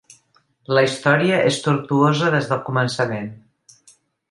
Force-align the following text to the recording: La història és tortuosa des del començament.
La 0.77 0.83
història 0.85 1.37
és 1.51 1.59
tortuosa 1.67 2.33
des 2.37 2.51
del 2.55 2.65
començament. 2.71 3.31